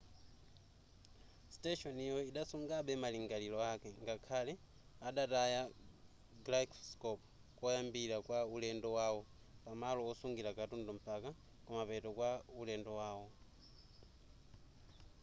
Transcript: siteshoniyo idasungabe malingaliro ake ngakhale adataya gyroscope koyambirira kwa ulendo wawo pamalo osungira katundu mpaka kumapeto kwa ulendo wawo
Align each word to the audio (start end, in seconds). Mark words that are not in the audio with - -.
siteshoniyo 1.53 2.17
idasungabe 2.29 2.93
malingaliro 3.03 3.59
ake 3.71 3.89
ngakhale 4.03 4.53
adataya 5.07 5.61
gyroscope 6.45 7.21
koyambirira 7.57 8.17
kwa 8.27 8.39
ulendo 8.55 8.89
wawo 8.97 9.21
pamalo 9.63 10.01
osungira 10.11 10.57
katundu 10.57 10.91
mpaka 10.99 11.29
kumapeto 11.65 12.09
kwa 12.17 12.29
ulendo 12.61 12.91
wawo 12.99 13.27